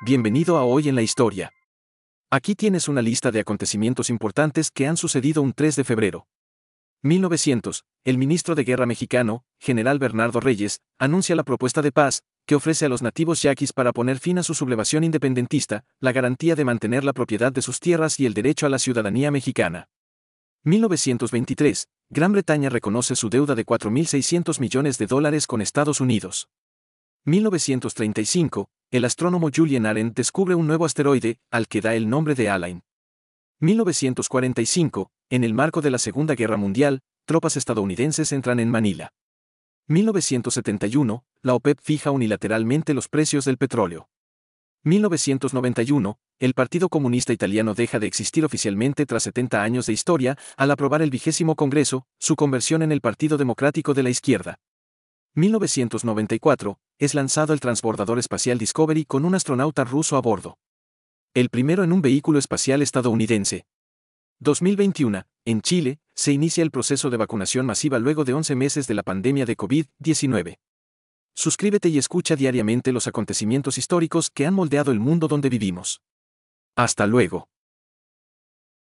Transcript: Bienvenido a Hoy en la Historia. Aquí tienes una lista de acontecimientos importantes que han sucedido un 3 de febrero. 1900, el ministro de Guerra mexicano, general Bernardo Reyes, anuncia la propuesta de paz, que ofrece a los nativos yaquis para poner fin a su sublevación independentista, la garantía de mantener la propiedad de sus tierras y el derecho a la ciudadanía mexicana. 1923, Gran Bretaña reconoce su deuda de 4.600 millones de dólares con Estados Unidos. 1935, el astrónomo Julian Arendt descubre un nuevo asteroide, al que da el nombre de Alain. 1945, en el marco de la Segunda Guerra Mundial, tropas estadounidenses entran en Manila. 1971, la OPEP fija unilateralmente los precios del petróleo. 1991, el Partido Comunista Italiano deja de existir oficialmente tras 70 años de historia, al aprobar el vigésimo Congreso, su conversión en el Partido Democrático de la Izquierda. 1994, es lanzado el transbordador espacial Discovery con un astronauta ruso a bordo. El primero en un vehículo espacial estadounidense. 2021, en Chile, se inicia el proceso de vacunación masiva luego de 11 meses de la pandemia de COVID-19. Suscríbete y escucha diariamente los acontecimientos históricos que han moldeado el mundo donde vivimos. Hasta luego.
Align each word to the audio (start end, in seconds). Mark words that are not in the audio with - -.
Bienvenido 0.00 0.58
a 0.58 0.64
Hoy 0.64 0.88
en 0.88 0.96
la 0.96 1.02
Historia. 1.02 1.52
Aquí 2.30 2.54
tienes 2.54 2.88
una 2.88 3.00
lista 3.00 3.30
de 3.30 3.40
acontecimientos 3.40 4.10
importantes 4.10 4.70
que 4.70 4.86
han 4.86 4.96
sucedido 4.96 5.40
un 5.40 5.52
3 5.54 5.76
de 5.76 5.84
febrero. 5.84 6.26
1900, 7.02 7.84
el 8.04 8.18
ministro 8.18 8.54
de 8.54 8.64
Guerra 8.64 8.86
mexicano, 8.86 9.44
general 9.58 9.98
Bernardo 9.98 10.40
Reyes, 10.40 10.80
anuncia 10.98 11.36
la 11.36 11.44
propuesta 11.44 11.80
de 11.80 11.92
paz, 11.92 12.22
que 12.44 12.56
ofrece 12.56 12.84
a 12.84 12.88
los 12.88 13.02
nativos 13.02 13.40
yaquis 13.40 13.72
para 13.72 13.92
poner 13.92 14.18
fin 14.18 14.38
a 14.38 14.42
su 14.42 14.52
sublevación 14.52 15.04
independentista, 15.04 15.84
la 16.00 16.12
garantía 16.12 16.54
de 16.56 16.64
mantener 16.64 17.04
la 17.04 17.12
propiedad 17.12 17.52
de 17.52 17.62
sus 17.62 17.78
tierras 17.78 18.18
y 18.20 18.26
el 18.26 18.34
derecho 18.34 18.66
a 18.66 18.70
la 18.70 18.80
ciudadanía 18.80 19.30
mexicana. 19.30 19.88
1923, 20.64 21.88
Gran 22.10 22.32
Bretaña 22.32 22.68
reconoce 22.68 23.16
su 23.16 23.30
deuda 23.30 23.54
de 23.54 23.64
4.600 23.64 24.60
millones 24.60 24.98
de 24.98 25.06
dólares 25.06 25.46
con 25.46 25.62
Estados 25.62 26.00
Unidos. 26.00 26.48
1935, 27.26 28.68
el 28.94 29.04
astrónomo 29.04 29.50
Julian 29.52 29.86
Arendt 29.86 30.16
descubre 30.16 30.54
un 30.54 30.68
nuevo 30.68 30.84
asteroide, 30.84 31.40
al 31.50 31.66
que 31.66 31.80
da 31.80 31.96
el 31.96 32.08
nombre 32.08 32.36
de 32.36 32.48
Alain. 32.48 32.84
1945, 33.58 35.10
en 35.30 35.42
el 35.42 35.52
marco 35.52 35.80
de 35.80 35.90
la 35.90 35.98
Segunda 35.98 36.36
Guerra 36.36 36.56
Mundial, 36.56 37.00
tropas 37.24 37.56
estadounidenses 37.56 38.30
entran 38.30 38.60
en 38.60 38.70
Manila. 38.70 39.12
1971, 39.88 41.24
la 41.42 41.54
OPEP 41.54 41.80
fija 41.82 42.12
unilateralmente 42.12 42.94
los 42.94 43.08
precios 43.08 43.44
del 43.46 43.58
petróleo. 43.58 44.10
1991, 44.84 46.16
el 46.38 46.54
Partido 46.54 46.88
Comunista 46.88 47.32
Italiano 47.32 47.74
deja 47.74 47.98
de 47.98 48.06
existir 48.06 48.44
oficialmente 48.44 49.06
tras 49.06 49.24
70 49.24 49.60
años 49.60 49.86
de 49.86 49.92
historia, 49.92 50.38
al 50.56 50.70
aprobar 50.70 51.02
el 51.02 51.10
vigésimo 51.10 51.56
Congreso, 51.56 52.06
su 52.20 52.36
conversión 52.36 52.80
en 52.80 52.92
el 52.92 53.00
Partido 53.00 53.38
Democrático 53.38 53.92
de 53.92 54.04
la 54.04 54.10
Izquierda. 54.10 54.60
1994, 55.36 56.78
es 57.00 57.14
lanzado 57.14 57.52
el 57.52 57.60
transbordador 57.60 58.20
espacial 58.20 58.56
Discovery 58.56 59.04
con 59.04 59.24
un 59.24 59.34
astronauta 59.34 59.82
ruso 59.82 60.16
a 60.16 60.20
bordo. 60.20 60.58
El 61.34 61.50
primero 61.50 61.82
en 61.82 61.92
un 61.92 62.02
vehículo 62.02 62.38
espacial 62.38 62.82
estadounidense. 62.82 63.66
2021, 64.38 65.24
en 65.44 65.60
Chile, 65.60 65.98
se 66.14 66.30
inicia 66.30 66.62
el 66.62 66.70
proceso 66.70 67.10
de 67.10 67.16
vacunación 67.16 67.66
masiva 67.66 67.98
luego 67.98 68.24
de 68.24 68.32
11 68.32 68.54
meses 68.54 68.86
de 68.86 68.94
la 68.94 69.02
pandemia 69.02 69.44
de 69.44 69.56
COVID-19. 69.56 70.58
Suscríbete 71.34 71.88
y 71.88 71.98
escucha 71.98 72.36
diariamente 72.36 72.92
los 72.92 73.08
acontecimientos 73.08 73.76
históricos 73.76 74.30
que 74.30 74.46
han 74.46 74.54
moldeado 74.54 74.92
el 74.92 75.00
mundo 75.00 75.26
donde 75.26 75.48
vivimos. 75.48 76.00
Hasta 76.76 77.08
luego. 77.08 77.48